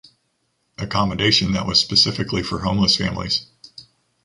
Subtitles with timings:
[0.79, 3.45] Accommodation that was specifically for homeless families.